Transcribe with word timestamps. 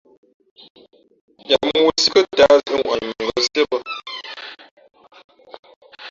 Ya 1.49 1.57
mōō 1.67 1.89
sǐ 2.01 2.07
kάtǎh 2.13 2.55
zʉ̄ʼŋwαʼni 2.65 3.07
mα 3.13 3.15
ngα̌ 3.25 3.41
síé 3.45 3.63
bᾱ. 3.69 3.77